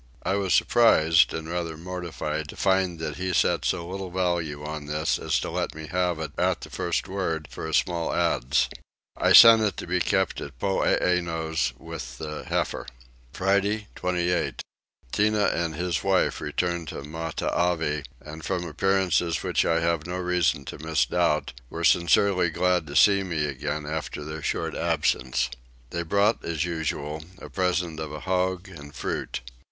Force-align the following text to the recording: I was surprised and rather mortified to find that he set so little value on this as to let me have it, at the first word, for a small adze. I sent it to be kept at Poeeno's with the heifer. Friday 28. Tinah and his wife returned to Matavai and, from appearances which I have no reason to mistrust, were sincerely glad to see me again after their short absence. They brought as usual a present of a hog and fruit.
I 0.23 0.33
was 0.33 0.51
surprised 0.55 1.31
and 1.31 1.47
rather 1.47 1.77
mortified 1.77 2.47
to 2.47 2.55
find 2.55 2.97
that 2.97 3.17
he 3.17 3.33
set 3.33 3.63
so 3.63 3.87
little 3.87 4.09
value 4.09 4.65
on 4.65 4.87
this 4.87 5.19
as 5.19 5.39
to 5.41 5.51
let 5.51 5.75
me 5.75 5.85
have 5.89 6.17
it, 6.19 6.31
at 6.39 6.61
the 6.61 6.71
first 6.71 7.07
word, 7.07 7.47
for 7.51 7.67
a 7.67 7.73
small 7.75 8.11
adze. 8.11 8.67
I 9.15 9.31
sent 9.33 9.61
it 9.61 9.77
to 9.77 9.85
be 9.85 9.99
kept 9.99 10.41
at 10.41 10.57
Poeeno's 10.57 11.73
with 11.77 12.17
the 12.17 12.45
heifer. 12.45 12.87
Friday 13.31 13.89
28. 13.93 14.63
Tinah 15.13 15.53
and 15.53 15.75
his 15.75 16.03
wife 16.03 16.41
returned 16.41 16.87
to 16.87 17.03
Matavai 17.03 18.03
and, 18.19 18.43
from 18.43 18.63
appearances 18.65 19.43
which 19.43 19.65
I 19.65 19.81
have 19.81 20.07
no 20.07 20.17
reason 20.17 20.65
to 20.65 20.79
mistrust, 20.83 21.53
were 21.69 21.83
sincerely 21.83 22.49
glad 22.49 22.87
to 22.87 22.95
see 22.95 23.21
me 23.21 23.45
again 23.45 23.85
after 23.85 24.23
their 24.23 24.41
short 24.41 24.73
absence. 24.73 25.51
They 25.91 26.01
brought 26.01 26.43
as 26.43 26.65
usual 26.65 27.23
a 27.37 27.51
present 27.51 27.99
of 27.99 28.11
a 28.11 28.21
hog 28.21 28.67
and 28.67 28.95
fruit. 28.95 29.41